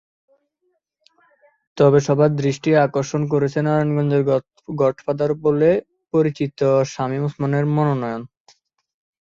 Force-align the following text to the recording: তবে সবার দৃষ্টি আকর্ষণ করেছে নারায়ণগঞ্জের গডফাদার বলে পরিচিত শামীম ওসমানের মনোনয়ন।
তবে 1.77 1.99
সবার 2.07 2.31
দৃষ্টি 2.41 2.69
আকর্ষণ 2.85 3.21
করেছে 3.33 3.59
নারায়ণগঞ্জের 3.61 4.23
গডফাদার 4.77 5.31
বলে 5.45 5.69
পরিচিত 6.13 6.59
শামীম 6.91 7.23
ওসমানের 7.27 7.65
মনোনয়ন। 7.75 8.21